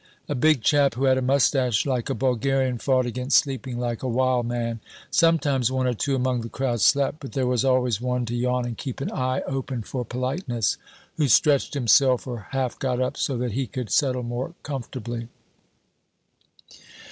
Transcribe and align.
A 0.27 0.33
big 0.33 0.63
chap 0.63 0.95
who 0.95 1.03
had 1.03 1.19
a 1.19 1.21
mustache 1.21 1.85
like 1.85 2.09
a 2.09 2.15
Bulgarian 2.15 2.79
fought 2.79 3.05
against 3.05 3.37
sleeping 3.37 3.77
like 3.79 4.01
a 4.01 4.07
wild 4.07 4.47
man. 4.47 4.79
Sometimes 5.11 5.71
one 5.71 5.85
or 5.85 5.93
two 5.93 6.15
among 6.15 6.41
the 6.41 6.49
crowd 6.49 6.81
slept, 6.81 7.19
but 7.19 7.33
there 7.33 7.45
was 7.45 7.63
always 7.63 8.01
one 8.01 8.25
to 8.25 8.35
yawn 8.35 8.65
and 8.65 8.75
keep 8.79 8.99
an 8.99 9.11
eye 9.11 9.43
open 9.45 9.83
for 9.83 10.03
politeness, 10.03 10.77
who 11.17 11.27
stretched 11.27 11.75
himself 11.75 12.25
or 12.25 12.47
half 12.49 12.79
got 12.79 12.99
up 12.99 13.15
so 13.15 13.37
that 13.37 13.51
he 13.51 13.67
could 13.67 13.91
settle 13.91 14.23
more 14.23 14.55
comfortably. 14.63 15.27